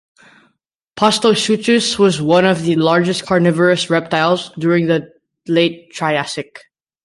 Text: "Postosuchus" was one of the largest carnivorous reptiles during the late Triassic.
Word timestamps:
"Postosuchus" 0.97 1.99
was 1.99 2.19
one 2.19 2.43
of 2.43 2.63
the 2.63 2.75
largest 2.75 3.23
carnivorous 3.27 3.91
reptiles 3.91 4.49
during 4.57 4.87
the 4.87 5.13
late 5.47 5.91
Triassic. 5.91 6.57